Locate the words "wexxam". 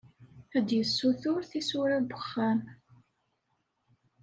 2.11-2.59